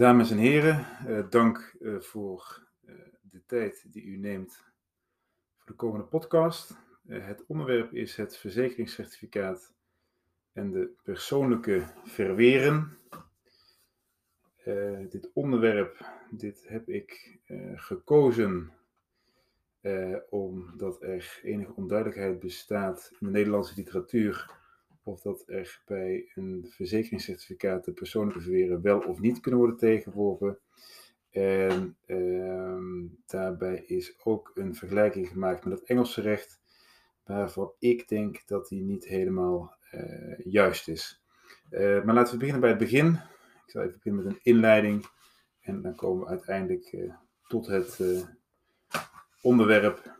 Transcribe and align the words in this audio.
Dames 0.00 0.30
en 0.30 0.38
heren, 0.38 0.86
uh, 1.06 1.30
dank 1.30 1.76
uh, 1.80 2.00
voor 2.00 2.66
uh, 2.84 2.94
de 3.20 3.42
tijd 3.46 3.92
die 3.92 4.04
u 4.04 4.16
neemt 4.16 4.64
voor 5.56 5.66
de 5.66 5.72
komende 5.72 6.06
podcast. 6.06 6.76
het 7.08 7.44
onderwerp 7.46 7.92
is 7.92 8.16
het 8.16 8.36
verzekeringscertificaat 8.36 9.72
en 10.52 10.70
de 10.70 10.90
persoonlijke 11.02 11.84
verweren. 12.04 12.98
dit 15.08 15.30
onderwerp 15.32 16.06
dit 16.30 16.68
heb 16.68 16.88
ik 16.88 17.38
gekozen 17.74 18.72
omdat 20.30 21.02
er 21.02 21.40
enige 21.42 21.74
onduidelijkheid 21.74 22.40
bestaat 22.40 23.10
in 23.18 23.26
de 23.26 23.32
Nederlandse 23.32 23.74
literatuur 23.76 24.59
of 25.10 25.20
dat 25.20 25.42
er 25.46 25.82
bij 25.86 26.30
een 26.34 26.66
verzekeringscertificaat 26.68 27.84
de 27.84 27.92
persoonlijke 27.92 28.40
verweren 28.40 28.82
wel 28.82 28.98
of 28.98 29.20
niet 29.20 29.40
kunnen 29.40 29.60
worden 29.60 29.78
tegengeworpen. 29.78 30.58
En 31.30 31.96
ehm, 32.06 33.06
daarbij 33.26 33.82
is 33.86 34.18
ook 34.24 34.50
een 34.54 34.74
vergelijking 34.74 35.28
gemaakt 35.28 35.64
met 35.64 35.78
het 35.78 35.88
Engelse 35.88 36.20
recht, 36.20 36.60
waarvan 37.24 37.72
ik 37.78 38.08
denk 38.08 38.46
dat 38.46 38.68
die 38.68 38.82
niet 38.82 39.04
helemaal 39.04 39.76
uh, 39.94 40.38
juist 40.38 40.88
is. 40.88 41.22
Uh, 41.70 42.04
maar 42.04 42.14
laten 42.14 42.32
we 42.32 42.38
beginnen 42.38 42.60
bij 42.60 42.70
het 42.70 42.78
begin. 42.78 43.06
Ik 43.66 43.70
zal 43.70 43.82
even 43.82 43.94
beginnen 43.94 44.24
met 44.24 44.32
een 44.32 44.40
inleiding 44.42 45.06
en 45.60 45.82
dan 45.82 45.94
komen 45.94 46.24
we 46.24 46.30
uiteindelijk 46.30 46.92
uh, 46.92 47.14
tot 47.48 47.66
het 47.66 47.98
onderwerp, 49.42 50.18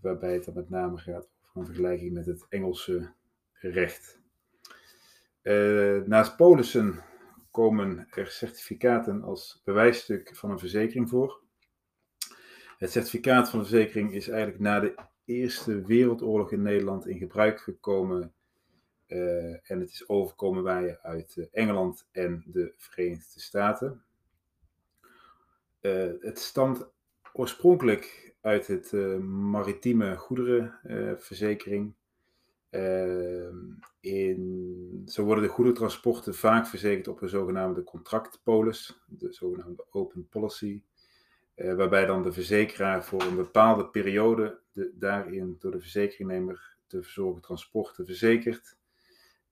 waarbij 0.00 0.32
het 0.32 0.44
dan 0.44 0.54
met 0.54 0.70
name 0.70 0.98
gaat 0.98 1.28
over 1.42 1.60
een 1.60 1.66
vergelijking 1.66 2.12
met 2.12 2.26
het 2.26 2.46
Engelse 2.48 3.12
recht. 3.70 4.22
Uh, 5.42 6.02
naast 6.02 6.36
polissen 6.36 7.02
komen 7.50 8.06
er 8.10 8.26
certificaten 8.26 9.22
als 9.22 9.60
bewijsstuk 9.64 10.36
van 10.36 10.50
een 10.50 10.58
verzekering 10.58 11.08
voor. 11.08 11.40
Het 12.78 12.90
certificaat 12.90 13.50
van 13.50 13.58
de 13.58 13.64
verzekering 13.64 14.12
is 14.12 14.28
eigenlijk 14.28 14.60
na 14.60 14.80
de 14.80 14.94
Eerste 15.24 15.82
Wereldoorlog 15.86 16.52
in 16.52 16.62
Nederland 16.62 17.06
in 17.06 17.18
gebruik 17.18 17.60
gekomen. 17.60 18.32
Uh, 19.06 19.70
en 19.70 19.80
het 19.80 19.90
is 19.90 20.08
overkomen 20.08 20.62
waaien 20.62 20.98
uit 21.02 21.36
uh, 21.36 21.46
Engeland 21.52 22.08
en 22.12 22.44
de 22.46 22.74
Verenigde 22.76 23.40
Staten. 23.40 24.04
het 26.20 26.38
stamt 26.38 26.90
oorspronkelijk 27.32 28.34
uit 28.40 28.66
het 28.66 28.92
maritieme 29.22 30.16
goederenverzekering. 30.16 31.94
Ehm, 32.74 33.56
in, 34.00 35.02
zo 35.06 35.24
worden 35.24 35.44
de 35.44 35.50
goederentransporten 35.50 36.34
vaak 36.34 36.66
verzekerd 36.66 37.08
op 37.08 37.22
een 37.22 37.28
zogenaamde 37.28 37.84
contractpolis, 37.84 39.04
de 39.06 39.32
zogenaamde 39.32 39.86
open 39.90 40.28
policy, 40.28 40.82
uh, 41.56 41.74
waarbij 41.74 42.06
dan 42.06 42.22
de 42.22 42.32
verzekeraar 42.32 43.04
voor 43.04 43.22
een 43.22 43.36
bepaalde 43.36 43.86
periode 43.86 44.58
de 44.72 44.92
daarin 44.94 45.56
door 45.58 45.70
de 45.70 45.80
verzekeringnemer 45.80 46.76
te 46.86 47.02
verzorgen 47.02 47.42
transporten 47.42 48.06
verzekert. 48.06 48.76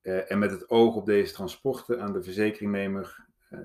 Uh, 0.01 0.31
en 0.31 0.39
met 0.39 0.51
het 0.51 0.69
oog 0.69 0.95
op 0.95 1.05
deze 1.05 1.33
transporten 1.33 2.01
aan 2.01 2.13
de 2.13 2.23
verzekeringnemer 2.23 3.25
uh, 3.51 3.59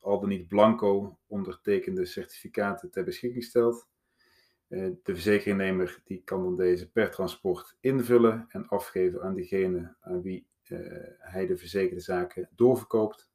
al 0.00 0.20
dan 0.20 0.28
niet 0.28 0.48
blanco 0.48 1.18
ondertekende 1.26 2.04
certificaten 2.04 2.90
ter 2.90 3.04
beschikking 3.04 3.44
stelt. 3.44 3.86
Eh, 4.68 4.88
de 5.02 5.12
verzekeringnemer 5.12 6.00
die 6.04 6.22
kan 6.24 6.42
dan 6.42 6.56
deze 6.56 6.90
per 6.90 7.10
transport 7.10 7.76
invullen 7.80 8.46
en 8.48 8.68
afgeven 8.68 9.22
aan 9.22 9.34
diegene 9.34 9.94
aan 10.00 10.22
wie 10.22 10.46
eh, 10.62 10.78
hij 11.18 11.46
de 11.46 11.56
verzekerde 11.56 12.00
zaken 12.00 12.48
doorverkoopt. 12.54 13.30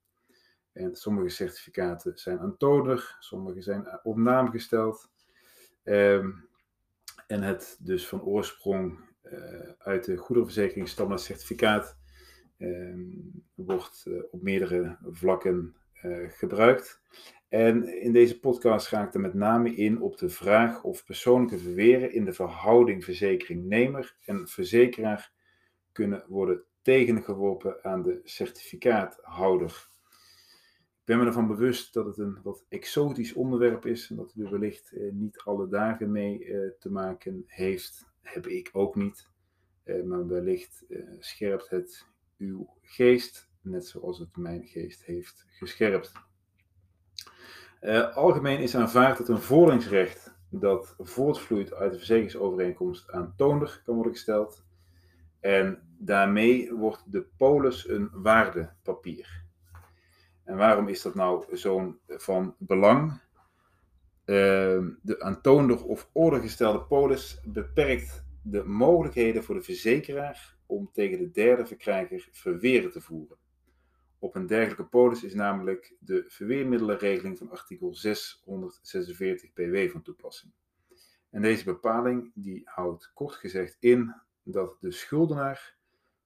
En 0.72 0.96
sommige 0.96 1.30
certificaten 1.30 2.18
zijn 2.18 2.40
aantonig, 2.40 3.18
sommige 3.20 3.62
zijn 3.62 4.00
op 4.04 4.18
naam 4.18 4.50
gesteld. 4.50 5.12
Ehm, 5.84 6.32
en 7.28 7.42
het 7.42 7.78
dus 7.80 8.08
van 8.08 8.22
oorsprong 8.22 9.12
uit 9.78 10.06
de 10.06 10.18
goederenverzekering 10.18 10.88
standaard 10.88 11.22
certificaat 11.22 11.98
ehm, 12.58 13.10
wordt 13.56 14.06
op 14.32 14.42
meerdere 14.42 14.98
vlakken 15.02 15.76
gebruikt. 16.28 17.02
En 17.50 18.02
in 18.02 18.14
deze 18.14 18.40
podcast 18.40 18.88
ga 18.88 19.04
ik 19.04 19.14
er 19.14 19.20
met 19.20 19.34
name 19.34 19.76
in 19.76 20.02
op 20.02 20.18
de 20.18 20.30
vraag 20.30 20.84
of 20.84 21.06
persoonlijke 21.06 21.58
verweren 21.58 22.14
in 22.14 22.26
de 22.26 22.34
verhouding 22.34 23.04
verzekering-nemer 23.04 24.16
en 24.26 24.48
verzekeraar 24.48 25.32
kunnen 25.92 26.24
worden 26.28 26.64
tegengeworpen 26.82 27.84
aan 27.84 28.04
de 28.04 28.20
certificaathouder. 28.24 29.88
Ik 31.00 31.10
ben 31.10 31.18
me 31.18 31.26
ervan 31.26 31.48
bewust 31.48 31.94
dat 31.94 32.06
het 32.06 32.18
een 32.18 32.40
wat 32.44 32.66
exotisch 32.70 33.34
onderwerp 33.34 33.86
is 33.86 34.10
en 34.10 34.16
dat 34.16 34.34
u 34.36 34.44
wellicht 34.44 34.92
eh, 34.92 35.12
niet 35.12 35.42
alle 35.44 35.68
dagen 35.68 36.12
mee 36.12 36.46
eh, 36.46 36.70
te 36.80 36.92
maken 36.92 37.44
heeft. 37.46 38.08
Heb 38.22 38.48
ik 38.48 38.70
ook 38.74 38.96
niet. 38.96 39.32
Eh, 39.84 40.04
maar 40.04 40.28
wellicht 40.28 40.86
eh, 40.90 41.00
scherpt 41.20 41.70
het 41.70 42.08
uw 42.38 42.70
geest, 42.82 43.50
net 43.64 43.88
zoals 43.88 44.20
het 44.20 44.38
mijn 44.38 44.64
geest 44.64 45.04
heeft 45.04 45.46
gescherpt. 45.50 46.12
Uh, 47.82 48.16
algemeen 48.16 48.60
is 48.60 48.76
aanvaard 48.76 49.18
dat 49.18 49.30
een 49.30 49.42
vorderingsrecht 49.42 50.34
dat 50.50 50.96
voortvloeit 51.00 51.74
uit 51.74 51.92
de 51.92 51.98
verzekeringsovereenkomst 51.98 53.12
aantoondig 53.12 53.82
kan 53.86 53.96
worden 53.96 54.14
gesteld. 54.14 54.64
En 55.40 55.96
daarmee 55.98 56.74
wordt 56.74 57.12
de 57.12 57.26
polis 57.38 57.88
een 57.88 58.10
waardepapier. 58.12 59.44
En 60.44 60.58
waarom 60.58 60.88
is 60.88 61.02
dat 61.02 61.16
nou 61.16 61.58
zo'n 61.58 62.00
van 62.08 62.56
belang? 62.60 63.12
Uh, 64.26 64.38
de 65.02 65.16
aantoondig 65.20 65.84
of 65.84 66.10
ordergestelde 66.12 66.82
polis 66.82 67.42
beperkt 67.46 68.26
de 68.42 68.64
mogelijkheden 68.64 69.44
voor 69.44 69.56
de 69.56 69.62
verzekeraar 69.62 70.58
om 70.66 70.90
tegen 70.94 71.18
de 71.18 71.32
derde 71.32 71.66
verkrijger 71.66 72.28
verweren 72.32 72.92
te 72.92 73.02
voeren. 73.02 73.38
Op 74.24 74.36
een 74.36 74.48
dergelijke 74.48 74.86
polis 74.86 75.24
is 75.24 75.34
namelijk 75.34 75.96
de 76.00 76.24
verweermiddelenregeling 76.28 77.38
van 77.38 77.50
artikel 77.50 77.96
646 77.96 79.54
BW 79.54 79.92
van 79.92 80.02
toepassing. 80.02 80.52
En 81.30 81.42
deze 81.42 81.64
bepaling 81.64 82.32
die 82.36 82.62
houdt 82.66 83.12
kort 83.14 83.36
gezegd 83.36 83.78
in 83.80 84.16
dat 84.44 84.78
de 84.80 84.92
schuldenaar 84.92 85.76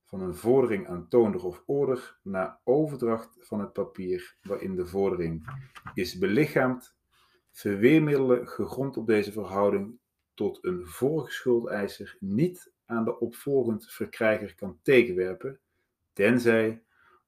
van 0.04 0.22
een 0.22 0.36
vordering 0.36 0.88
aantoondig 0.88 1.44
of 1.44 1.64
order 1.66 2.20
na 2.24 2.60
overdracht 2.64 3.38
van 3.40 3.60
het 3.60 3.74
papier 3.74 4.38
waarin 4.42 4.76
de 4.76 4.86
vordering 4.86 5.62
is 5.94 6.18
belichaamd, 6.18 6.96
verweermiddelen 7.52 8.48
gegrond 8.48 8.98
op 8.98 9.08
deze 9.08 9.32
verhouding 9.32 10.00
tot 10.34 10.60
een 10.62 10.86
vorige 10.86 11.32
schuldeiser 11.32 12.18
niet 12.20 12.72
aan 12.86 13.04
de 13.04 13.20
opvolgend 13.20 13.92
verkrijger 13.92 14.56
kan 14.56 14.80
tegenwerpen, 14.82 15.60
tenzij 16.14 16.86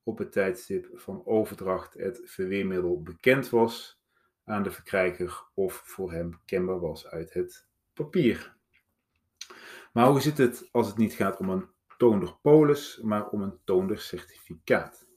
op 0.09 0.17
het 0.17 0.31
tijdstip 0.31 0.89
van 0.93 1.25
overdracht 1.25 1.93
het 1.93 2.21
verweermiddel 2.23 3.01
bekend 3.01 3.49
was 3.49 4.01
aan 4.43 4.63
de 4.63 4.71
verkrijger 4.71 5.43
of 5.53 5.81
voor 5.85 6.11
hem 6.11 6.39
kenbaar 6.45 6.79
was 6.79 7.07
uit 7.07 7.33
het 7.33 7.67
papier. 7.93 8.55
Maar 9.93 10.07
hoe 10.09 10.21
zit 10.21 10.37
het 10.37 10.69
als 10.71 10.87
het 10.87 10.97
niet 10.97 11.13
gaat 11.13 11.39
om 11.39 11.49
een 11.49 11.67
toondig 11.97 12.41
polis, 12.41 12.99
maar 13.03 13.29
om 13.29 13.41
een 13.41 13.59
toondig 13.63 14.01
certificaat? 14.01 15.07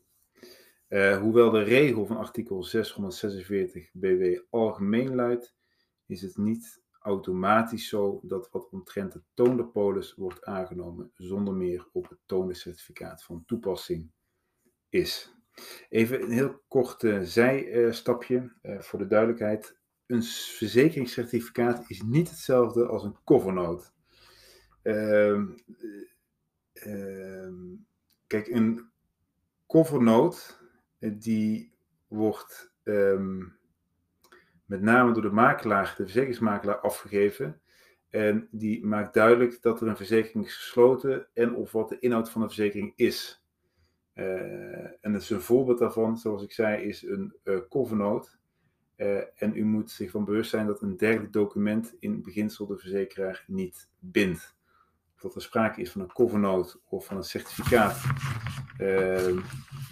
Uh, 0.89 1.19
hoewel 1.19 1.51
de 1.51 1.63
regel 1.63 2.07
van 2.07 2.17
artikel 2.17 2.63
646 2.63 3.91
BW 3.93 4.39
algemeen 4.51 5.15
luidt, 5.15 5.55
is 6.07 6.23
het 6.23 6.37
niet 6.37 6.83
automatisch 6.99 7.89
zo 7.89 8.21
dat 8.23 8.51
wat 8.51 8.69
omtrent 8.71 9.13
het 9.13 9.25
toonde 9.35 9.65
polis 9.65 10.15
wordt 10.15 10.45
aangenomen 10.45 11.11
zonder 11.15 11.55
meer 11.55 11.89
op 11.93 12.09
het 12.09 12.19
toonde 12.27 12.55
certificaat 12.55 13.25
van 13.25 13.45
toepassing 13.47 14.11
is. 14.93 15.35
Even 15.89 16.23
een 16.23 16.31
heel 16.31 16.63
kort 16.69 17.03
uh, 17.03 17.21
zijstapje 17.23 18.53
uh, 18.63 18.81
voor 18.81 18.99
de 18.99 19.07
duidelijkheid. 19.07 19.77
Een 20.07 20.23
verzekeringscertificaat 20.23 21.85
is 21.87 22.03
niet 22.03 22.29
hetzelfde 22.29 22.87
als 22.87 23.05
een 23.05 23.17
covernote. 23.25 23.91
Uh, 24.83 25.43
kijk, 28.27 28.49
een 28.49 28.91
covernote 29.67 30.41
die 30.99 31.73
wordt 32.09 32.73
ehm, 32.83 33.39
met 34.65 34.83
name 34.83 35.13
door 35.13 35.23
de 35.23 35.31
makelaar, 35.31 35.95
de 35.97 36.03
verzekeringsmakelaar, 36.03 36.79
afgegeven. 36.79 37.61
En 38.11 38.49
die 38.51 38.87
maakt 38.87 39.15
duidelijk 39.15 39.63
dat 39.63 39.81
er 39.81 39.89
een 39.89 39.97
verzekering 39.97 40.45
is 40.45 40.57
gesloten 40.57 41.27
en 41.35 41.55
of 41.55 41.73
wat 41.73 41.89
de 41.89 41.99
inhoud 41.99 42.31
van 42.31 42.41
de 42.41 42.47
verzekering 42.47 42.93
is. 42.97 43.42
Uh, 44.15 45.05
en 45.05 45.13
dus 45.13 45.31
een 45.31 45.41
voorbeeld 45.41 45.79
daarvan, 45.79 46.19
zoals 46.19 46.43
ik 46.43 46.53
zei, 46.53 46.85
is 46.85 47.03
een 47.03 47.35
uh, 47.45 47.59
covernote. 47.69 48.31
Uh, 48.97 49.19
en 49.35 49.57
u 49.57 49.65
moet 49.65 49.91
zich 49.91 50.11
van 50.11 50.25
bewust 50.25 50.51
zijn 50.51 50.67
dat 50.67 50.83
een 50.83 50.97
dergelijk 50.97 51.33
document 51.33 51.95
in 51.99 52.23
beginsel 52.23 52.67
de 52.67 52.79
verzekeraar 52.79 53.45
niet 53.47 53.89
bindt. 53.99 54.57
Of 55.15 55.21
dat 55.21 55.35
er 55.35 55.43
sprake 55.43 55.81
is 55.81 55.91
van 55.91 56.01
een 56.01 56.13
covernote 56.13 56.81
of 56.85 57.07
van 57.07 57.17
een 57.17 57.23
certificaat, 57.23 58.01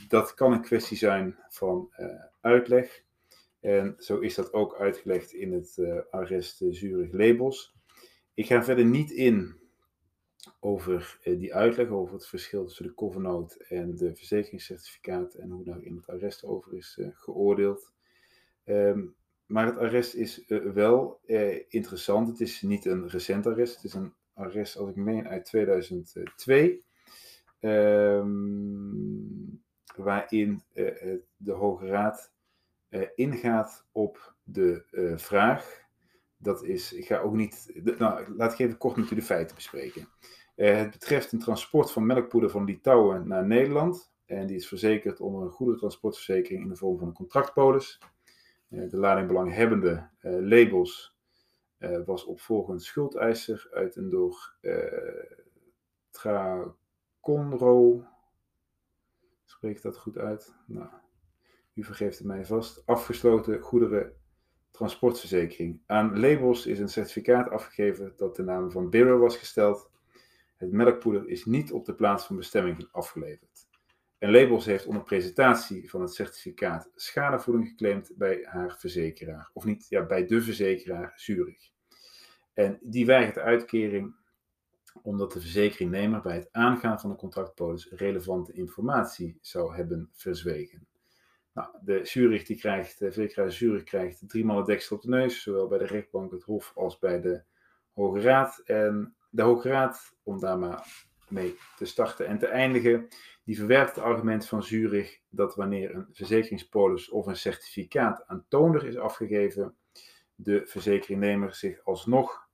dat 0.09 0.35
kan 0.35 0.53
een 0.53 0.63
kwestie 0.63 0.97
zijn 0.97 1.37
van 1.49 1.91
uitleg. 2.41 3.03
En 3.61 3.95
zo 3.99 4.19
is 4.19 4.35
dat 4.35 4.53
ook 4.53 4.77
uitgelegd 4.77 5.33
in 5.33 5.53
het 5.53 5.77
uh, 5.77 5.99
arrest 6.11 6.63
Zurich 6.69 7.13
Labels. 7.13 7.75
Ik 8.35 8.47
ga 8.47 8.65
verder 8.65 8.85
niet 8.85 9.11
in 9.11 9.60
over 10.61 11.19
die 11.23 11.55
uitleg, 11.55 11.89
over 11.89 12.15
het 12.15 12.27
verschil 12.27 12.65
tussen 12.65 12.85
de 12.85 12.95
covernote 12.95 13.65
en 13.69 13.97
de 13.97 14.15
verzekeringscertificaat 14.15 15.35
en 15.35 15.51
hoe 15.51 15.65
daar 15.65 15.83
in 15.83 15.97
het 15.97 16.09
arrest 16.09 16.45
over 16.45 16.75
is 16.75 16.99
geoordeeld. 17.13 17.93
Um, 18.65 19.15
maar 19.47 19.67
het 19.67 19.79
arrest 19.79 20.15
is 20.15 20.45
wel 20.75 21.21
interessant. 21.69 22.29
Het 22.29 22.41
is 22.41 22.63
niet 22.63 22.85
een 22.85 23.09
recent 23.09 23.47
arrest. 23.47 23.75
Het 23.75 23.85
is 23.85 23.95
een 23.95 24.15
arrest, 24.35 24.77
als 24.77 24.91
ik 24.91 24.97
meen, 24.97 25.29
uit 25.29 25.45
2002. 25.45 26.85
Um, 27.61 29.63
waarin 29.97 30.63
de 31.37 31.53
Hoge 31.53 31.87
Raad 31.87 32.33
ingaat 33.15 33.87
op 33.93 34.35
de 34.43 34.85
vraag. 35.17 35.89
Dat 36.43 36.65
is, 36.65 36.93
ik 36.93 37.07
ga 37.07 37.19
ook 37.19 37.35
niet. 37.35 37.81
Nou, 37.99 38.35
laat 38.37 38.53
ik 38.53 38.59
even 38.59 38.79
kort 38.79 38.97
met 38.97 39.11
u 39.11 39.15
de 39.15 39.23
feiten 39.23 39.55
bespreken. 39.55 40.09
het 40.55 40.91
betreft 40.91 41.33
een 41.33 41.39
transport 41.39 41.93
van 41.93 42.07
melkpoeder 42.07 42.51
van 42.51 42.65
Litouwen 42.65 43.29
naar 43.29 43.47
Nederland. 43.47 44.13
En 44.27 44.47
die 44.47 44.57
is 44.57 44.69
verzekerd 44.69 45.21
onder 45.21 45.43
een 45.43 45.51
goede 45.51 45.79
transportverzekering 45.79 46.63
in 46.63 46.69
de 46.69 46.77
vorm 46.77 46.99
van 46.99 47.07
een 47.07 47.15
contractpolis. 47.15 47.99
de 48.69 48.97
ladingbelanghebbende 48.97 50.09
labels 50.21 51.17
was 52.05 52.25
opvolgend 52.25 52.83
schuldeiser 52.83 53.69
uit 53.71 53.97
een 53.97 54.11
door 54.11 54.55
Traconro 56.11 58.05
Spreek 59.61 59.83
dat 59.83 59.97
goed 59.97 60.19
uit? 60.19 60.55
Nou, 60.67 60.89
u 61.75 61.85
vergeeft 61.85 62.19
het 62.19 62.27
mij 62.27 62.45
vast. 62.47 62.83
Afgesloten 62.87 63.61
goederen 63.61 64.13
transportverzekering. 64.81 65.81
Aan 65.87 66.21
labels 66.21 66.67
is 66.67 66.79
een 66.79 66.89
certificaat 66.89 67.51
afgegeven 67.51 68.13
dat 68.17 68.37
de 68.37 68.43
naam 68.43 68.71
van 68.71 68.91
bearer 68.91 69.19
was 69.19 69.37
gesteld. 69.37 69.91
Het 70.57 70.73
melkpoeder 70.73 71.29
is 71.29 71.45
niet 71.45 71.73
op 71.73 71.85
de 71.85 71.95
plaats 71.95 72.27
van 72.27 72.37
bestemming 72.37 72.89
afgeleverd. 72.93 73.69
En 74.19 74.31
Labels 74.31 74.65
heeft 74.65 74.87
onder 74.87 75.03
presentatie 75.03 75.91
van 75.91 76.01
het 76.01 76.15
certificaat 76.15 76.91
schadevoeding 76.95 77.69
geclaimd 77.69 78.13
bij 78.17 78.41
haar 78.43 78.77
verzekeraar. 78.79 79.51
Of 79.53 79.65
niet, 79.65 79.87
ja, 79.89 80.07
bij 80.07 80.27
de 80.27 80.43
verzekeraar 80.43 81.13
Zurich. 81.17 81.71
En 82.55 82.79
die 82.83 83.07
weigert 83.07 83.39
uitkering 83.39 84.15
omdat 85.03 85.33
de 85.33 85.41
verzekeringnemer 85.41 86.21
bij 86.21 86.35
het 86.35 86.49
aangaan 86.53 87.01
van 87.01 87.11
de 87.11 87.17
contractpolis 87.17 87.91
relevante 87.91 88.53
informatie 88.53 89.39
zou 89.41 89.75
hebben 89.75 90.09
verzwegen. 90.13 90.87
Nou, 91.53 91.69
de 91.81 92.05
Zurich 92.05 92.45
die 92.45 92.57
krijgt, 92.57 92.99
de 92.99 93.05
verzekeraar 93.05 93.53
Zurich 93.53 93.83
krijgt 93.83 94.29
driemaal 94.29 94.65
deksel 94.65 94.97
op 94.97 95.03
de 95.03 95.09
neus, 95.09 95.43
zowel 95.43 95.69
bij 95.69 95.79
de 95.79 95.87
rechtbank, 95.87 96.33
het 96.33 96.43
Hof 96.43 96.73
als 96.75 96.99
bij 96.99 97.21
de 97.21 97.43
Hoge 97.93 98.21
Raad. 98.21 98.63
En 98.65 99.17
de 99.31 99.43
Hoge 99.43 99.69
Raad, 99.69 100.17
om 100.23 100.41
daar 100.41 100.59
maar 100.59 101.07
mee 101.29 101.57
te 101.77 101.85
starten 101.85 102.27
en 102.27 102.39
te 102.39 102.47
eindigen, 102.47 103.09
die 103.45 103.57
verwerpt 103.57 103.95
het 103.95 104.05
argument 104.05 104.47
van 104.47 104.63
Zurich 104.63 105.21
dat 105.29 105.55
wanneer 105.55 105.95
een 105.95 106.07
verzekeringspolis 106.13 107.09
of 107.09 107.27
een 107.27 107.37
certificaat 107.37 108.27
aantoonlijk 108.27 108.85
is 108.85 108.97
afgegeven, 108.97 109.77
de 110.35 110.67
verzekeringnemer 110.67 111.55
zich 111.55 111.85
alsnog 111.85 112.49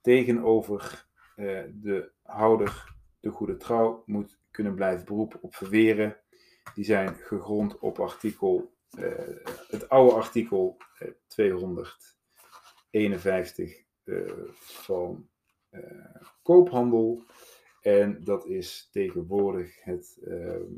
tegenover 0.00 1.06
uh, 1.36 1.60
de 1.72 2.10
houder 2.22 2.94
de 3.20 3.30
goede 3.30 3.56
trouw 3.56 4.02
moet 4.06 4.38
kunnen 4.50 4.74
blijven 4.74 5.04
beroepen 5.04 5.42
op 5.42 5.54
verweren. 5.54 6.16
Die 6.74 6.84
zijn 6.84 7.14
gegrond 7.14 7.78
op 7.78 8.00
artikel, 8.00 8.72
uh, 8.98 9.12
het 9.68 9.88
oude 9.88 10.14
artikel 10.14 10.76
uh, 11.02 11.08
251 11.26 13.82
van 14.54 15.28
koophandel. 16.42 17.22
En 17.80 18.24
dat 18.24 18.46
is 18.46 18.88
tegenwoordig 18.92 19.84
het 19.84 20.18
ehm, 20.24 20.72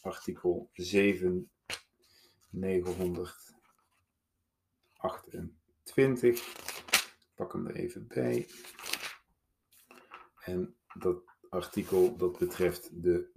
artikel 0.00 0.70
7928. 0.72 3.54
Ik 6.20 6.42
pak 7.34 7.52
hem 7.52 7.66
er 7.66 7.74
even 7.74 8.06
bij. 8.06 8.48
En 10.40 10.76
dat 10.98 11.22
artikel 11.48 12.16
dat 12.16 12.38
betreft 12.38 13.02
de 13.02 13.30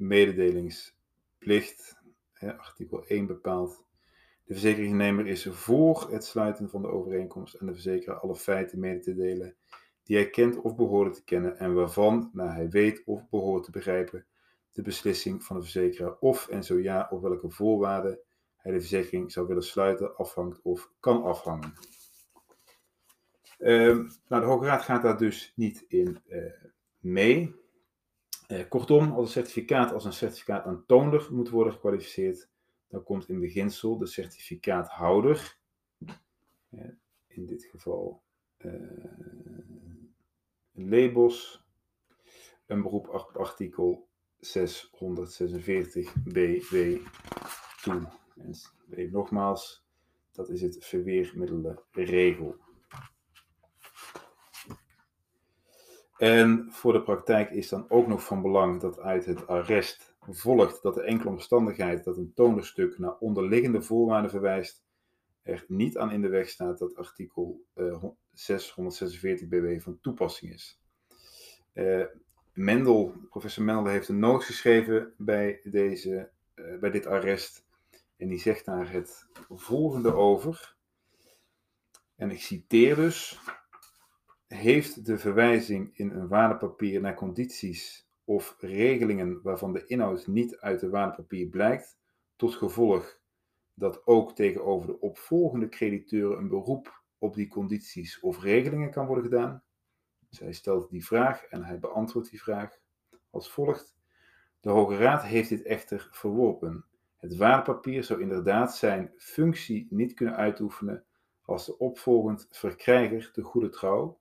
mededelingsplicht. 1.39 1.97
Hè, 2.33 2.57
artikel 2.57 3.05
1 3.07 3.25
bepaalt. 3.25 3.83
De 4.43 4.53
verzekeringsnemer 4.53 5.27
is 5.27 5.47
voor 5.51 6.11
het 6.11 6.23
sluiten 6.23 6.69
van 6.69 6.81
de 6.81 6.87
overeenkomst 6.87 7.59
aan 7.59 7.67
de 7.67 7.73
verzekeraar 7.73 8.19
alle 8.19 8.35
feiten 8.35 8.79
mede 8.79 8.99
te 8.99 9.15
delen 9.15 9.55
die 10.03 10.17
hij 10.17 10.29
kent 10.29 10.61
of 10.61 10.75
behoort 10.75 11.13
te 11.13 11.23
kennen 11.23 11.57
en 11.57 11.73
waarvan, 11.73 12.29
naar 12.33 12.55
hij 12.55 12.69
weet 12.69 13.01
of 13.05 13.29
behoort 13.29 13.63
te 13.63 13.71
begrijpen, 13.71 14.25
de 14.71 14.81
beslissing 14.81 15.43
van 15.43 15.55
de 15.55 15.61
verzekeraar 15.61 16.17
of 16.19 16.47
en 16.47 16.63
zo 16.63 16.79
ja 16.79 17.07
op 17.09 17.21
welke 17.21 17.49
voorwaarden 17.49 18.19
hij 18.55 18.71
de 18.71 18.79
verzekering 18.79 19.31
zou 19.31 19.47
willen 19.47 19.63
sluiten 19.63 20.15
afhangt 20.15 20.61
of 20.61 20.91
kan 20.99 21.23
afhangen. 21.23 21.73
Nou, 23.57 24.09
de 24.27 24.35
Hoge 24.35 24.65
Raad 24.65 24.81
gaat 24.81 25.01
daar 25.01 25.17
dus 25.17 25.53
niet 25.55 25.85
in 25.87 26.17
uh, 26.27 26.51
mee. 26.99 27.55
Eh, 28.49 28.67
kortom, 28.69 29.11
als 29.11 29.25
een 29.25 29.31
certificaat 29.31 29.93
als 29.93 30.05
een 30.05 30.13
certificaat 30.13 30.65
aantoonlijk 30.65 31.29
moet 31.29 31.49
worden 31.49 31.73
gekwalificeerd, 31.73 32.49
dan 32.87 33.03
komt 33.03 33.29
in 33.29 33.39
beginsel 33.39 33.97
de 33.97 34.05
certificaathouder, 34.05 35.57
eh, 36.69 36.89
in 37.27 37.45
dit 37.45 37.63
geval 37.63 38.21
eh, 38.57 38.71
labels, 40.71 41.65
een 42.65 42.81
beroep 42.81 43.07
op 43.07 43.35
artikel 43.37 44.07
646 44.39 46.13
BW 46.23 46.97
toe. 47.81 48.07
En 48.89 49.11
nogmaals, 49.11 49.85
dat 50.31 50.49
is 50.49 50.61
het 50.61 50.85
verweermiddelenregel. 50.85 52.55
En 56.19 56.67
voor 56.71 56.93
de 56.93 57.01
praktijk 57.01 57.51
is 57.51 57.69
dan 57.69 57.85
ook 57.89 58.07
nog 58.07 58.23
van 58.23 58.41
belang 58.41 58.81
dat 58.81 58.99
uit 58.99 59.25
het 59.25 59.47
arrest 59.47 60.15
volgt 60.19 60.81
dat 60.81 60.93
de 60.93 61.01
enkele 61.01 61.29
omstandigheid 61.29 62.03
dat 62.03 62.17
een 62.17 62.33
tonerstuk 62.33 62.97
naar 62.97 63.17
onderliggende 63.17 63.81
voorwaarden 63.81 64.29
verwijst, 64.29 64.83
er 65.43 65.65
niet 65.67 65.97
aan 65.97 66.11
in 66.11 66.21
de 66.21 66.27
weg 66.27 66.49
staat 66.49 66.79
dat 66.79 66.95
artikel 66.95 67.61
uh, 67.75 68.03
646 68.33 69.47
BW 69.47 69.81
van 69.81 69.99
toepassing 70.01 70.53
is. 70.53 70.81
Uh, 71.73 72.05
Mendel, 72.53 73.13
professor 73.29 73.63
Mendel 73.63 73.85
heeft 73.85 74.07
een 74.07 74.19
noot 74.19 74.43
geschreven 74.43 75.13
bij, 75.17 75.59
deze, 75.63 76.29
uh, 76.55 76.79
bij 76.79 76.91
dit 76.91 77.05
arrest 77.05 77.65
en 78.17 78.27
die 78.27 78.39
zegt 78.39 78.65
daar 78.65 78.91
het 78.91 79.27
volgende 79.49 80.13
over. 80.13 80.75
En 82.15 82.31
ik 82.31 82.41
citeer 82.41 82.95
dus 82.95 83.39
heeft 84.55 85.05
de 85.05 85.17
verwijzing 85.17 85.97
in 85.97 86.09
een 86.11 86.27
waardepapier 86.27 87.01
naar 87.01 87.15
condities 87.15 88.07
of 88.23 88.55
regelingen 88.59 89.41
waarvan 89.41 89.73
de 89.73 89.85
inhoud 89.85 90.27
niet 90.27 90.57
uit 90.57 90.79
de 90.79 90.89
waardepapier 90.89 91.47
blijkt, 91.47 91.97
tot 92.35 92.55
gevolg 92.55 93.19
dat 93.73 94.07
ook 94.07 94.35
tegenover 94.35 94.87
de 94.87 94.99
opvolgende 94.99 95.69
crediteuren 95.69 96.37
een 96.37 96.47
beroep 96.47 97.03
op 97.17 97.35
die 97.35 97.47
condities 97.47 98.19
of 98.19 98.41
regelingen 98.41 98.91
kan 98.91 99.05
worden 99.05 99.23
gedaan. 99.23 99.63
Zij 100.29 100.53
stelt 100.53 100.89
die 100.89 101.05
vraag 101.05 101.43
en 101.43 101.63
hij 101.63 101.79
beantwoordt 101.79 102.29
die 102.29 102.41
vraag 102.41 102.79
als 103.29 103.51
volgt. 103.51 103.95
De 104.59 104.69
Hoge 104.69 104.97
Raad 104.97 105.23
heeft 105.23 105.49
dit 105.49 105.63
echter 105.63 106.09
verworpen. 106.11 106.85
Het 107.17 107.35
waardepapier 107.35 108.03
zou 108.03 108.21
inderdaad 108.21 108.75
zijn 108.75 109.13
functie 109.17 109.87
niet 109.89 110.13
kunnen 110.13 110.35
uitoefenen 110.35 111.03
als 111.41 111.65
de 111.65 111.77
opvolgend 111.77 112.47
verkrijger 112.51 113.29
de 113.33 113.41
goede 113.41 113.69
trouw 113.69 114.18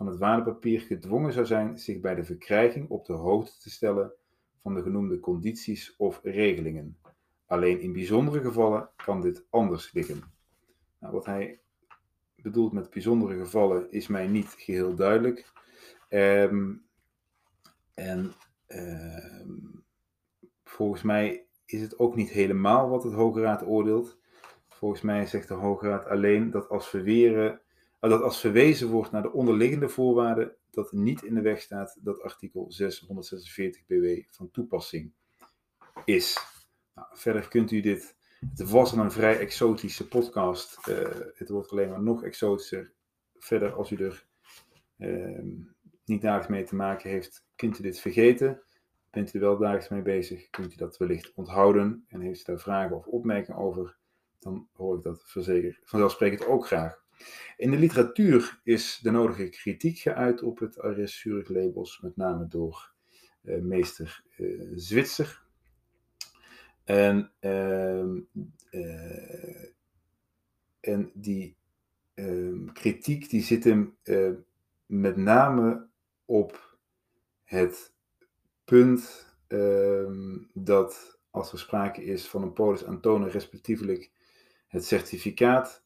van 0.00 0.08
het 0.08 0.18
waardepapier 0.18 0.80
gedwongen 0.80 1.32
zou 1.32 1.46
zijn 1.46 1.78
zich 1.78 2.00
bij 2.00 2.14
de 2.14 2.24
verkrijging 2.24 2.88
op 2.88 3.06
de 3.06 3.12
hoogte 3.12 3.58
te 3.58 3.70
stellen 3.70 4.12
van 4.62 4.74
de 4.74 4.82
genoemde 4.82 5.20
condities 5.20 5.96
of 5.96 6.20
regelingen. 6.22 6.98
Alleen 7.46 7.80
in 7.80 7.92
bijzondere 7.92 8.40
gevallen 8.40 8.90
kan 8.96 9.20
dit 9.20 9.46
anders 9.50 9.92
liggen. 9.92 10.22
Nou, 10.98 11.12
wat 11.12 11.26
hij 11.26 11.60
bedoelt 12.36 12.72
met 12.72 12.90
bijzondere 12.90 13.38
gevallen 13.38 13.90
is 13.90 14.06
mij 14.06 14.26
niet 14.26 14.48
geheel 14.58 14.94
duidelijk. 14.94 15.52
Um, 16.08 16.84
en 17.94 18.32
um, 18.68 19.84
volgens 20.64 21.02
mij 21.02 21.46
is 21.64 21.80
het 21.80 21.98
ook 21.98 22.16
niet 22.16 22.30
helemaal 22.30 22.88
wat 22.88 23.04
het 23.04 23.12
Hoge 23.12 23.40
Raad 23.40 23.66
oordeelt. 23.66 24.18
Volgens 24.68 25.00
mij 25.00 25.26
zegt 25.26 25.48
de 25.48 25.54
Hoge 25.54 25.88
Raad 25.88 26.06
alleen 26.06 26.50
dat 26.50 26.68
als 26.68 26.88
verweren 26.88 27.60
dat 28.08 28.22
als 28.22 28.40
verwezen 28.40 28.88
wordt 28.88 29.10
naar 29.10 29.22
de 29.22 29.32
onderliggende 29.32 29.88
voorwaarden, 29.88 30.56
dat 30.70 30.92
niet 30.92 31.22
in 31.22 31.34
de 31.34 31.40
weg 31.40 31.60
staat 31.60 31.98
dat 32.00 32.22
artikel 32.22 32.72
646 32.72 33.86
BW 33.86 34.06
van 34.30 34.50
toepassing 34.50 35.12
is. 36.04 36.38
Nou, 36.94 37.08
verder 37.12 37.48
kunt 37.48 37.70
u 37.70 37.80
dit 37.80 38.18
Het 38.56 38.70
was 38.70 38.92
een 38.92 39.12
vrij 39.12 39.38
exotische 39.38 40.08
podcast. 40.08 40.86
Eh, 40.86 41.10
het 41.34 41.48
wordt 41.48 41.70
alleen 41.70 41.88
maar 41.88 42.02
nog 42.02 42.24
exotischer. 42.24 42.92
Verder, 43.38 43.72
als 43.72 43.90
u 43.90 43.96
er 43.96 44.26
ehm, 44.98 45.48
niet 46.04 46.22
dagelijks 46.22 46.48
mee 46.48 46.64
te 46.64 46.74
maken 46.74 47.10
heeft, 47.10 47.44
kunt 47.56 47.78
u 47.78 47.82
dit 47.82 48.00
vergeten. 48.00 48.62
Bent 49.10 49.34
u 49.34 49.38
er 49.38 49.44
wel 49.44 49.58
dagelijks 49.58 49.88
mee 49.88 50.02
bezig, 50.02 50.50
kunt 50.50 50.72
u 50.72 50.76
dat 50.76 50.96
wellicht 50.96 51.32
onthouden. 51.34 52.04
En 52.08 52.20
heeft 52.20 52.40
u 52.40 52.44
daar 52.44 52.60
vragen 52.60 52.96
of 52.96 53.06
opmerkingen 53.06 53.60
over, 53.60 53.96
dan 54.38 54.68
hoor 54.72 54.96
ik 54.96 55.02
dat 55.02 55.22
vanzelfsprekend 55.24 56.46
ook 56.46 56.66
graag. 56.66 57.02
In 57.56 57.70
de 57.70 57.78
literatuur 57.78 58.60
is 58.64 58.98
de 59.02 59.10
nodige 59.10 59.48
kritiek 59.48 59.98
geuit 59.98 60.42
op 60.42 60.58
het 60.58 60.80
Ares 60.80 61.20
Zurich 61.20 61.48
labels, 61.48 62.00
met 62.00 62.16
name 62.16 62.48
door 62.48 62.92
uh, 63.42 63.60
meester 63.60 64.24
uh, 64.38 64.72
Zwitser. 64.74 65.42
En, 66.84 67.30
uh, 67.40 68.00
en 70.80 71.10
die 71.14 71.56
ehm, 72.14 72.66
kritiek 72.66 73.30
die 73.30 73.42
zit 73.42 73.64
hem 73.64 73.96
met 74.86 75.16
name 75.16 75.86
op 76.24 76.76
het 77.44 77.92
punt 78.64 79.26
ehm, 79.46 80.38
dat 80.54 81.18
als 81.30 81.52
er 81.52 81.58
sprake 81.58 82.04
is 82.04 82.28
van 82.28 82.42
een 82.42 82.52
polis 82.52 82.84
aantonen, 82.84 83.30
respectievelijk 83.30 84.10
het 84.66 84.84
certificaat, 84.84 85.82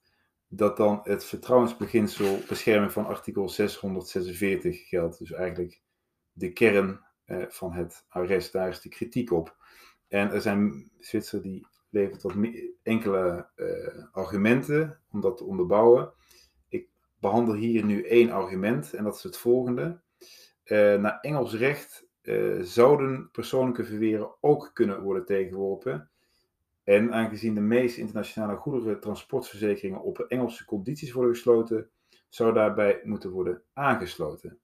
dat 0.56 0.76
dan 0.76 1.00
het 1.02 1.24
vertrouwensbeginsel 1.24 2.38
bescherming 2.48 2.92
van 2.92 3.06
artikel 3.06 3.48
646 3.48 4.88
geldt. 4.88 5.18
Dus 5.18 5.32
eigenlijk 5.32 5.82
de 6.32 6.52
kern 6.52 7.00
eh, 7.24 7.44
van 7.48 7.72
het 7.72 8.04
arrest, 8.08 8.52
daar 8.52 8.68
is 8.68 8.80
de 8.80 8.88
kritiek 8.88 9.30
op. 9.30 9.56
En 10.08 10.30
er 10.30 10.40
zijn 10.40 10.90
Zwitser 10.98 11.42
die 11.42 11.66
levert 11.90 12.22
wat 12.22 12.34
enkele 12.82 13.48
uh, 13.56 14.04
argumenten 14.12 15.00
om 15.10 15.20
dat 15.20 15.36
te 15.36 15.44
onderbouwen. 15.44 16.12
Ik 16.68 16.88
behandel 17.20 17.54
hier 17.54 17.84
nu 17.84 18.04
één 18.04 18.30
argument 18.30 18.94
en 18.94 19.04
dat 19.04 19.16
is 19.16 19.22
het 19.22 19.36
volgende. 19.36 20.00
Uh, 20.64 20.94
naar 20.94 21.20
Engels 21.20 21.54
recht 21.54 22.06
uh, 22.22 22.62
zouden 22.62 23.30
persoonlijke 23.30 23.84
verweren 23.84 24.34
ook 24.40 24.70
kunnen 24.72 25.02
worden 25.02 25.24
tegengeworpen 25.24 26.10
en 26.84 27.12
aangezien 27.12 27.54
de 27.54 27.60
meeste 27.60 28.00
internationale 28.00 28.56
goederentransportverzekeringen 28.56 30.02
op 30.02 30.18
Engelse 30.18 30.64
condities 30.64 31.12
worden 31.12 31.34
gesloten, 31.34 31.90
zou 32.28 32.52
daarbij 32.52 33.00
moeten 33.04 33.30
worden 33.30 33.62
aangesloten. 33.72 34.58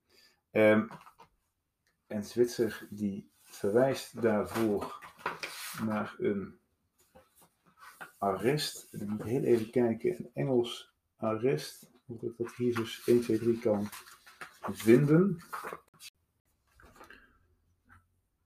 Um, 0.51 0.89
en 2.07 2.25
Zwitser 2.25 2.87
die 2.91 3.31
verwijst 3.41 4.23
daarvoor 4.23 4.99
naar 5.85 6.15
een 6.19 6.59
arrest. 8.19 8.89
Ik 8.93 9.09
moet 9.09 9.23
heel 9.23 9.43
even 9.43 9.71
kijken, 9.71 10.17
een 10.19 10.31
Engels 10.35 10.95
arrest, 11.17 11.91
hoe 12.05 12.19
ik 12.21 12.37
dat 12.37 12.55
hier 12.57 12.75
dus 12.75 13.03
1, 13.07 13.21
2, 13.21 13.39
3 13.39 13.59
kan 13.59 13.89
vinden. 14.61 15.43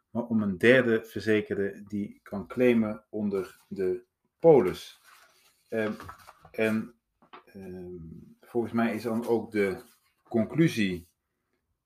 maar 0.09 0.23
om 0.23 0.41
een 0.41 0.57
derde 0.57 1.05
verzekerde 1.05 1.83
die 1.87 2.19
kan 2.23 2.47
claimen 2.47 3.03
onder 3.09 3.59
de 3.67 4.03
polis. 4.39 4.99
Um, 5.69 5.95
en 6.51 6.93
volgens 8.41 8.73
mij 8.73 8.93
is 8.93 9.03
dan 9.03 9.27
ook 9.27 9.51
de 9.51 9.81
conclusie 10.23 11.07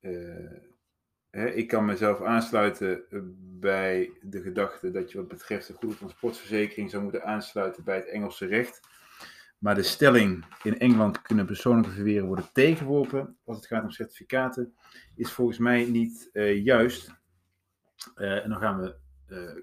uh, 0.00 0.62
ik 1.44 1.68
kan 1.68 1.84
mezelf 1.84 2.22
aansluiten 2.22 3.10
eh, 3.10 3.20
bij 3.58 4.10
de 4.22 4.42
gedachte 4.42 4.90
dat 4.90 5.12
je 5.12 5.18
wat 5.18 5.28
betreft 5.28 5.66
de 5.66 5.72
goede 5.72 5.96
transportverzekering 5.96 6.90
zou 6.90 7.02
moeten 7.02 7.24
aansluiten 7.24 7.84
bij 7.84 7.96
het 7.96 8.08
Engelse 8.08 8.46
recht. 8.46 8.80
Maar 9.58 9.74
de 9.74 9.82
stelling 9.82 10.44
in 10.62 10.78
Engeland 10.78 11.22
kunnen 11.22 11.46
persoonlijke 11.46 11.90
verweren 11.90 12.26
worden 12.26 12.48
tegengeworpen 12.52 13.36
als 13.44 13.56
het 13.56 13.66
gaat 13.66 13.82
om 13.82 13.90
certificaten, 13.90 14.74
is 15.14 15.32
volgens 15.32 15.58
mij 15.58 15.84
niet 15.84 16.30
uh, 16.32 16.64
juist. 16.64 17.14
Uh, 18.16 18.44
en 18.44 18.50
dan 18.50 18.58
gaan 18.58 18.80
we 18.80 18.96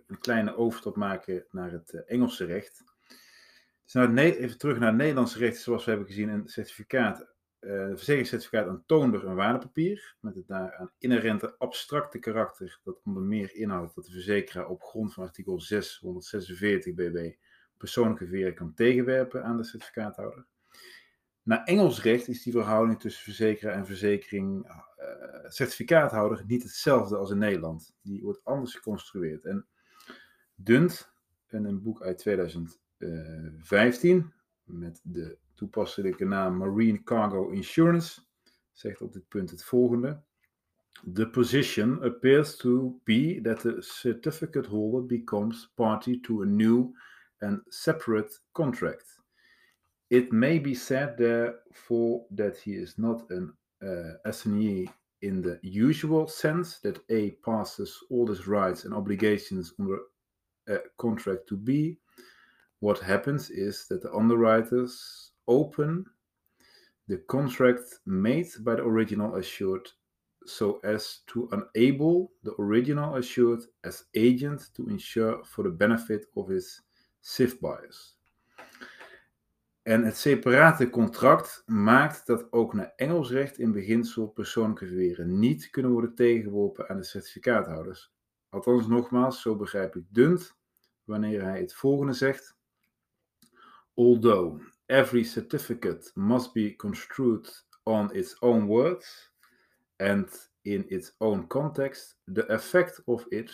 een 0.07 0.19
kleine 0.19 0.55
overstap 0.55 0.95
maken 0.95 1.45
naar 1.51 1.71
het 1.71 2.03
Engelse 2.05 2.45
recht. 2.45 2.83
Dus 3.85 4.07
even 4.15 4.57
terug 4.57 4.79
naar 4.79 4.87
het 4.87 4.97
Nederlandse 4.97 5.39
recht, 5.39 5.61
zoals 5.61 5.83
we 5.85 5.89
hebben 5.89 6.07
gezien, 6.07 6.29
een 6.29 6.47
certificaat 6.47 7.32
uh, 7.65 7.87
verzekeringscertificaat 7.87 8.67
aantoonbaar 8.67 9.23
een 9.23 9.35
waardepapier 9.35 10.15
met 10.19 10.35
het 10.35 10.47
daaraan 10.47 10.91
inherente 10.97 11.55
abstracte 11.57 12.19
karakter 12.19 12.79
dat 12.83 13.01
onder 13.03 13.23
meer 13.23 13.55
inhoudt 13.55 13.95
dat 13.95 14.05
de 14.05 14.11
verzekeraar 14.11 14.67
op 14.67 14.81
grond 14.81 15.13
van 15.13 15.23
artikel 15.23 15.61
646 15.61 16.93
BW 16.93 17.17
persoonlijke 17.77 18.27
veren 18.27 18.53
kan 18.53 18.73
tegenwerpen 18.73 19.43
aan 19.43 19.57
de 19.57 19.63
certificaathouder. 19.63 20.45
Naar 21.43 21.63
Engels 21.63 22.01
recht 22.01 22.27
is 22.27 22.43
die 22.43 22.53
verhouding 22.53 22.99
tussen 22.99 23.23
verzekeraar 23.23 23.75
en 23.75 23.85
verzekering 23.85 24.67
uh, 24.67 24.79
certificaathouder 25.47 26.43
niet 26.47 26.63
hetzelfde 26.63 27.17
als 27.17 27.31
in 27.31 27.37
Nederland. 27.37 27.95
Die 28.01 28.23
wordt 28.23 28.43
anders 28.43 28.75
geconstrueerd. 28.75 29.45
En 29.45 29.67
Dunt, 30.55 31.11
in 31.49 31.65
een 31.65 31.81
boek 31.81 32.01
uit 32.01 32.17
2015, 32.17 34.33
met 34.63 34.99
de 35.03 35.37
toepasselijke 35.53 36.25
naam 36.25 36.57
Marine 36.57 37.03
Cargo 37.03 37.49
Insurance, 37.49 38.21
zegt 38.71 39.01
op 39.01 39.13
dit 39.13 39.27
punt 39.27 39.49
het 39.49 39.63
volgende. 39.63 40.21
The 41.13 41.29
position 41.29 42.03
appears 42.03 42.55
to 42.55 42.99
be 43.03 43.39
that 43.41 43.59
the 43.59 43.81
certificate 43.81 44.69
holder 44.69 45.05
becomes 45.05 45.71
party 45.75 46.19
to 46.19 46.41
a 46.41 46.45
new 46.45 46.95
and 47.39 47.61
separate 47.67 48.39
contract. 48.51 49.21
It 50.07 50.31
may 50.31 50.61
be 50.61 50.73
said 50.73 51.17
therefore 51.17 52.25
that 52.35 52.57
he 52.57 52.71
is 52.71 52.95
not 52.97 53.31
an 53.31 53.57
uh, 53.81 54.13
assignee 54.21 54.89
in 55.19 55.41
the 55.41 55.57
usual 55.61 56.27
sense 56.27 56.79
that 56.79 56.99
A 57.09 57.31
passes 57.31 58.03
all 58.09 58.27
his 58.27 58.45
rights 58.47 58.85
and 58.85 58.93
obligations 58.93 59.73
under 59.79 59.99
a 60.67 60.79
contract 60.97 61.47
to 61.47 61.57
B. 61.57 61.97
What 62.83 62.99
happens 62.99 63.49
is 63.49 63.87
that 63.87 64.01
the 64.01 64.11
underwriters 64.11 65.31
open 65.47 66.05
the 67.07 67.17
contract 67.27 68.01
made 68.05 68.49
by 68.59 68.75
the 68.75 68.81
original 68.81 69.35
assured 69.35 69.87
so 70.45 70.79
as 70.83 71.21
to 71.27 71.47
enable 71.53 72.33
the 72.43 72.53
original 72.59 73.15
assured 73.15 73.61
as 73.85 74.03
agent 74.15 74.69
to 74.75 74.89
insure 74.89 75.45
for 75.45 75.63
the 75.63 75.69
benefit 75.69 76.25
of 76.35 76.49
his 76.49 76.81
SIF 77.21 77.57
buyers. 77.61 78.17
En 79.83 80.03
het 80.03 80.17
separate 80.17 80.89
contract 80.89 81.63
maakt 81.65 82.25
dat 82.25 82.51
ook 82.51 82.73
naar 82.73 82.93
Engels 82.95 83.31
recht 83.31 83.59
in 83.59 83.71
beginsel 83.71 84.27
persoonlijke 84.27 84.85
verweren 84.87 85.39
niet 85.39 85.69
kunnen 85.69 85.91
worden 85.91 86.15
tegengeworpen 86.15 86.89
aan 86.89 86.97
de 86.97 87.03
certificaathouders. 87.03 88.13
Althans, 88.49 88.87
nogmaals, 88.87 89.41
zo 89.41 89.55
begrijp 89.55 89.95
ik 89.95 90.03
Dunt 90.09 90.55
wanneer 91.03 91.41
hij 91.41 91.59
het 91.59 91.73
volgende 91.73 92.13
zegt. 92.13 92.61
Although 93.97 94.59
every 94.89 95.23
certificate 95.23 96.05
must 96.15 96.53
be 96.53 96.71
construed 96.71 97.47
on 97.85 98.15
its 98.15 98.35
own 98.41 98.67
words 98.67 99.05
and 99.99 100.27
in 100.65 100.85
its 100.89 101.11
own 101.21 101.47
context, 101.47 102.15
the 102.27 102.45
effect 102.51 102.99
of 103.07 103.25
it, 103.31 103.51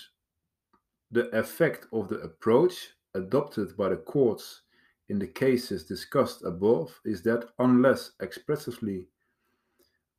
the 1.12 1.30
effect 1.38 1.88
of 1.92 2.08
the 2.08 2.20
approach 2.20 2.90
adopted 3.16 3.76
by 3.76 3.90
the 3.90 3.98
courts 3.98 4.62
in 5.10 5.20
the 5.20 5.28
cases 5.28 5.84
discussed 5.84 6.44
above 6.44 7.00
is 7.04 7.24
that 7.24 7.50
unless 7.58 8.12
expressly 8.22 9.08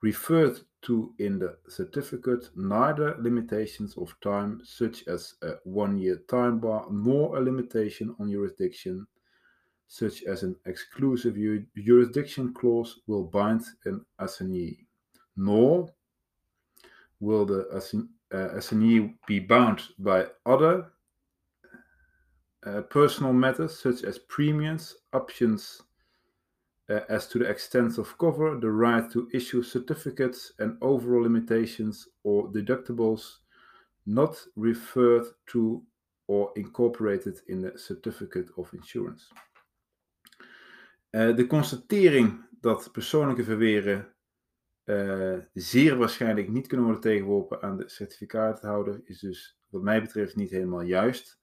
referred 0.03 0.61
to 0.83 1.15
in 1.19 1.39
the 1.39 1.57
certificate, 1.69 2.49
neither 2.57 3.17
limitations 3.21 3.97
of 3.97 4.15
time, 4.21 4.61
such 4.65 5.07
as 5.07 5.35
a 5.43 5.53
one 5.65 5.97
year 5.99 6.17
time 6.29 6.59
bar, 6.59 6.87
nor 6.91 7.37
a 7.37 7.41
limitation 7.41 8.15
on 8.19 8.31
jurisdiction, 8.31 9.07
such 9.91 10.23
as 10.23 10.45
an 10.45 10.55
exclusive 10.67 11.37
jurisdiction 11.77 12.55
clause, 12.55 13.01
will 13.09 13.25
bind 13.25 13.61
an 13.87 14.07
assignee, 14.21 14.87
nor 15.37 15.91
will 17.19 17.45
the 17.45 17.67
uh, 18.33 18.39
assignee 18.57 19.13
be 19.27 19.41
bound 19.41 19.83
by 19.99 20.25
other 20.47 20.93
uh, 22.65 22.83
personal 22.83 23.33
matters 23.33 23.81
such 23.81 24.05
as 24.05 24.17
premiums, 24.17 24.95
options 25.13 25.83
uh, 26.89 27.01
as 27.09 27.27
to 27.27 27.41
the 27.41 27.51
extent 27.51 27.99
of 27.99 28.17
cover, 28.17 28.57
the 28.61 28.71
right 28.71 29.11
to 29.11 29.29
issue 29.35 29.61
certificates, 29.61 30.53
and 30.61 30.79
overall 30.83 31.25
limitations 31.25 32.07
or 32.23 32.49
deductibles 32.53 33.39
not 34.07 34.37
referred 34.55 35.25
to 35.49 35.83
or 36.29 36.53
incorporated 36.55 37.41
in 37.49 37.61
the 37.61 37.77
certificate 37.77 38.51
of 38.57 38.73
insurance. 38.73 39.31
Uh, 41.11 41.37
de 41.37 41.47
constatering 41.47 42.47
dat 42.61 42.93
persoonlijke 42.93 43.45
verweren 43.45 44.15
uh, 44.85 45.39
zeer 45.53 45.97
waarschijnlijk 45.97 46.49
niet 46.49 46.67
kunnen 46.67 46.87
worden 46.87 47.03
tegengeworpen 47.03 47.63
aan 47.63 47.77
de 47.77 47.89
certificaathouder 47.89 49.01
is 49.05 49.19
dus 49.19 49.59
wat 49.69 49.83
mij 49.83 50.01
betreft 50.01 50.37
niet 50.37 50.51
helemaal 50.51 50.83
juist. 50.83 51.41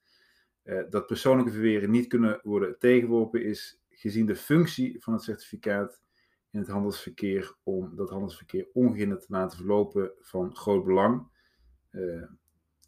Uh, 0.64 0.82
dat 0.90 1.06
persoonlijke 1.06 1.52
verweren 1.52 1.90
niet 1.90 2.06
kunnen 2.06 2.40
worden 2.42 2.78
tegengeworpen 2.78 3.44
is 3.44 3.82
gezien 3.88 4.26
de 4.26 4.36
functie 4.36 5.02
van 5.02 5.12
het 5.12 5.22
certificaat 5.22 6.02
in 6.50 6.58
het 6.60 6.68
handelsverkeer 6.68 7.56
om 7.62 7.96
dat 7.96 8.10
handelsverkeer 8.10 8.68
ongehinderd 8.72 9.20
te 9.20 9.32
laten 9.32 9.56
verlopen 9.56 10.12
van 10.18 10.56
groot 10.56 10.84
belang. 10.84 11.36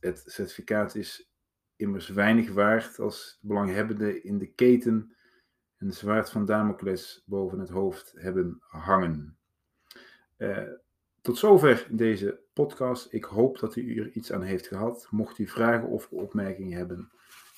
Het 0.01 0.23
certificaat 0.27 0.95
is 0.95 1.31
immers 1.77 2.09
weinig 2.09 2.53
waard 2.53 2.99
als 2.99 3.39
belanghebbenden 3.43 4.25
in 4.25 4.39
de 4.39 4.53
keten 4.53 5.15
een 5.81 5.93
zwaard 5.93 6.31
van 6.31 6.45
Damocles 6.45 7.23
boven 7.27 7.59
het 7.59 7.69
hoofd 7.69 8.13
hebben 8.17 8.57
hangen. 8.61 9.37
Uh, 10.39 10.59
tot 11.21 11.39
zover 11.39 11.87
deze 11.91 12.41
podcast. 12.53 13.13
Ik 13.13 13.25
hoop 13.25 13.59
dat 13.59 13.77
u 13.77 13.99
er 13.99 14.11
iets 14.11 14.33
aan 14.33 14.43
heeft 14.43 14.67
gehad. 14.67 15.07
Mocht 15.11 15.39
u 15.39 15.47
vragen 15.47 15.89
of 15.89 16.09
opmerkingen 16.11 16.77
hebben, 16.77 17.11